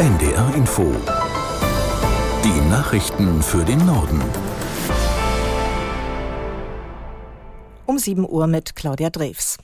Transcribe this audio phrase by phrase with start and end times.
[0.00, 0.94] NDR Info.
[2.42, 4.22] Die Nachrichten für den Norden.
[7.84, 9.58] Um 7 Uhr mit Claudia Drews.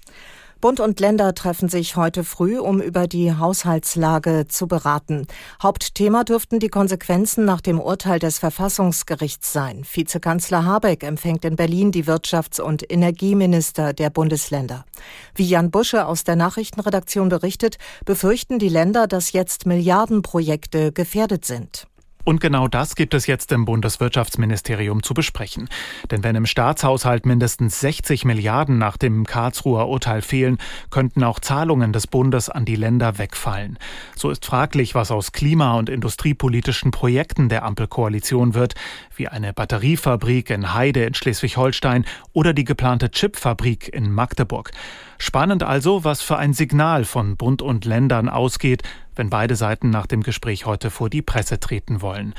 [0.60, 5.26] Bund und Länder treffen sich heute früh, um über die Haushaltslage zu beraten.
[5.62, 9.84] Hauptthema dürften die Konsequenzen nach dem Urteil des Verfassungsgerichts sein.
[9.90, 14.86] Vizekanzler Habeck empfängt in Berlin die Wirtschafts- und Energieminister der Bundesländer.
[15.34, 17.76] Wie Jan Busche aus der Nachrichtenredaktion berichtet,
[18.06, 21.86] befürchten die Länder, dass jetzt Milliardenprojekte gefährdet sind.
[22.26, 25.68] Und genau das gibt es jetzt im Bundeswirtschaftsministerium zu besprechen.
[26.10, 30.58] Denn wenn im Staatshaushalt mindestens 60 Milliarden nach dem Karlsruher Urteil fehlen,
[30.90, 33.78] könnten auch Zahlungen des Bundes an die Länder wegfallen.
[34.16, 38.74] So ist fraglich, was aus klima- und industriepolitischen Projekten der Ampelkoalition wird,
[39.14, 44.72] wie eine Batteriefabrik in Heide in Schleswig-Holstein oder die geplante Chipfabrik in Magdeburg.
[45.18, 48.82] Spannend also, was für ein Signal von Bund und Ländern ausgeht,
[49.16, 52.34] wenn beide Seiten nach dem Gespräch heute vor die Presse treten wollen.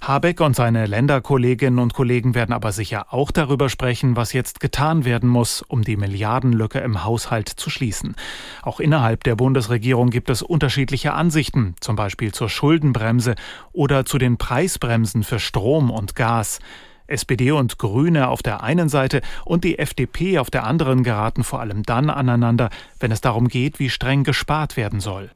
[0.00, 5.04] Habeck und seine Länderkolleginnen und Kollegen werden aber sicher auch darüber sprechen, was jetzt getan
[5.04, 8.14] werden muss, um die Milliardenlücke im Haushalt zu schließen.
[8.62, 13.34] Auch innerhalb der Bundesregierung gibt es unterschiedliche Ansichten, zum Beispiel zur Schuldenbremse
[13.72, 16.60] oder zu den Preisbremsen für Strom und Gas.
[17.08, 21.60] SPD und Grüne auf der einen Seite und die FDP auf der anderen geraten vor
[21.60, 22.68] allem dann aneinander,
[23.00, 25.30] wenn es darum geht, wie streng gespart werden soll.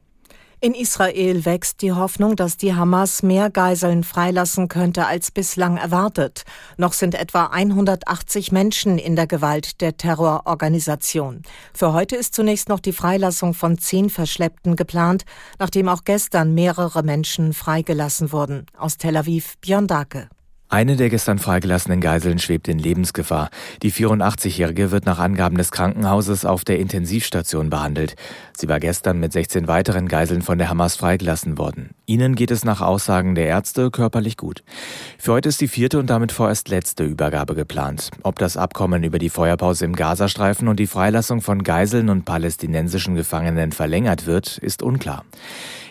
[0.63, 6.43] In Israel wächst die Hoffnung, dass die Hamas mehr Geiseln freilassen könnte als bislang erwartet.
[6.77, 11.41] Noch sind etwa 180 Menschen in der Gewalt der Terrororganisation.
[11.73, 15.25] Für heute ist zunächst noch die Freilassung von zehn Verschleppten geplant,
[15.59, 18.65] nachdem auch gestern mehrere Menschen freigelassen wurden.
[18.77, 20.29] Aus Tel Aviv Björn Dake.
[20.73, 23.51] Eine der gestern freigelassenen Geiseln schwebt in Lebensgefahr.
[23.83, 28.15] Die 84-Jährige wird nach Angaben des Krankenhauses auf der Intensivstation behandelt.
[28.57, 31.91] Sie war gestern mit 16 weiteren Geiseln von der Hamas freigelassen worden.
[32.07, 34.63] Ihnen geht es nach Aussagen der Ärzte körperlich gut.
[35.19, 38.09] Für heute ist die vierte und damit vorerst letzte Übergabe geplant.
[38.23, 43.13] Ob das Abkommen über die Feuerpause im Gazastreifen und die Freilassung von Geiseln und palästinensischen
[43.13, 45.23] Gefangenen verlängert wird, ist unklar.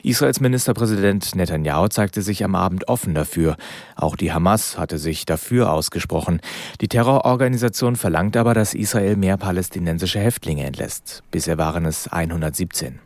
[0.02, 3.56] Israels Ministerpräsident Netanyahu zeigte sich am Abend offen dafür.
[3.94, 6.40] Auch die Hamas hatte sich dafür ausgesprochen.
[6.80, 11.22] Die Terrororganisation verlangt aber, dass Israel mehr palästinensische Häftlinge entlässt.
[11.30, 12.98] Bisher waren es 117.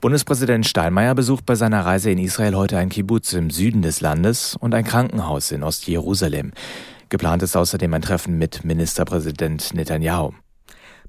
[0.00, 4.54] Bundespräsident Steinmeier besucht bei seiner Reise in Israel heute ein Kibbutz im Süden des Landes
[4.54, 6.52] und ein Krankenhaus in Ostjerusalem.
[7.08, 10.32] Geplant ist außerdem ein Treffen mit Ministerpräsident Netanyahu.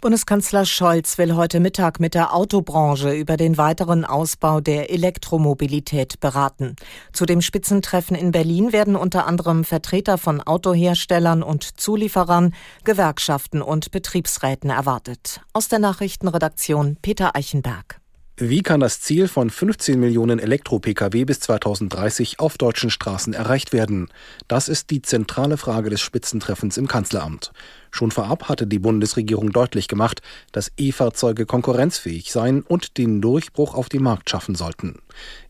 [0.01, 6.75] Bundeskanzler Scholz will heute Mittag mit der Autobranche über den weiteren Ausbau der Elektromobilität beraten.
[7.13, 12.53] Zu dem Spitzentreffen in Berlin werden unter anderem Vertreter von Autoherstellern und Zulieferern,
[12.83, 15.41] Gewerkschaften und Betriebsräten erwartet.
[15.53, 17.99] Aus der Nachrichtenredaktion Peter Eichenberg.
[18.39, 24.09] Wie kann das Ziel von 15 Millionen Elektro-Pkw bis 2030 auf deutschen Straßen erreicht werden?
[24.47, 27.51] Das ist die zentrale Frage des Spitzentreffens im Kanzleramt.
[27.97, 30.21] Schon vorab hatte die Bundesregierung deutlich gemacht,
[30.51, 34.99] dass E-Fahrzeuge konkurrenzfähig seien und den Durchbruch auf den Markt schaffen sollten.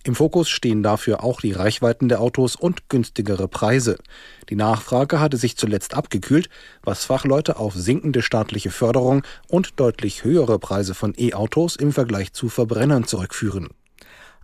[0.05, 3.97] Im Fokus stehen dafür auch die Reichweiten der Autos und günstigere Preise.
[4.49, 6.47] Die Nachfrage hatte sich zuletzt abgekühlt,
[6.83, 12.47] was Fachleute auf sinkende staatliche Förderung und deutlich höhere Preise von E-Autos im Vergleich zu
[12.47, 13.71] Verbrennern zurückführen.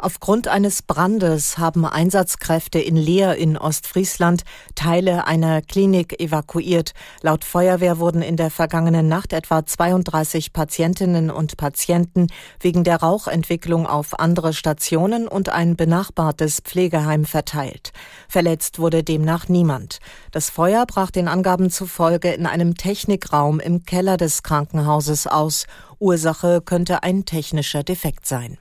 [0.03, 4.44] Aufgrund eines Brandes haben Einsatzkräfte in Leer in Ostfriesland
[4.75, 6.91] Teile einer Klinik evakuiert.
[7.22, 12.28] Laut Feuerwehr wurden in der vergangenen Nacht etwa 32 Patientinnen und Patienten
[12.59, 17.94] wegen der Rauchentwicklung auf andere Stationen und ein benachbartes Pflegeheim verteilt.
[18.28, 20.00] Verletzt wurde demnach niemand.
[20.31, 25.66] Das Feuer brach den Angaben zufolge in einem Technikraum im Keller des Krankenhauses aus.
[25.97, 28.58] Ursache könnte ein technischer Defekt sein.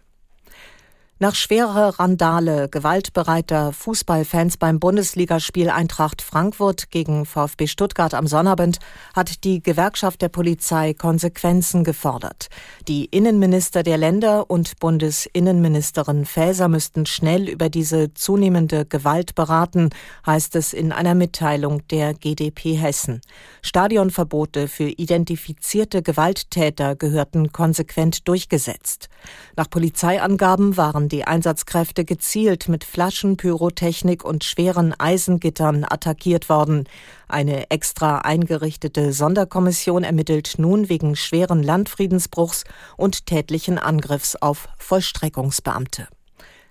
[1.23, 8.81] Nach schwerer Randale gewaltbereiter Fußballfans beim Bundesligaspiel Eintracht Frankfurt gegen VfB Stuttgart am Sonnabend
[9.15, 12.49] hat die Gewerkschaft der Polizei Konsequenzen gefordert.
[12.89, 19.91] Die Innenminister der Länder und Bundesinnenministerin Faeser müssten schnell über diese zunehmende Gewalt beraten,
[20.27, 23.21] heißt es in einer Mitteilung der GdP Hessen.
[23.63, 29.09] Stadionverbote für identifizierte Gewalttäter gehörten konsequent durchgesetzt.
[29.57, 36.89] Nach Polizeiangaben waren die Einsatzkräfte gezielt mit Flaschen, Pyrotechnik und schweren Eisengittern attackiert worden.
[37.29, 42.65] Eine extra eingerichtete Sonderkommission ermittelt nun wegen schweren Landfriedensbruchs
[42.97, 46.09] und tätlichen Angriffs auf Vollstreckungsbeamte.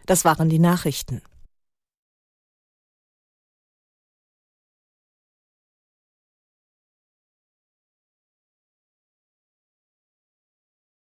[0.05, 1.21] Das waren die Nachrichten.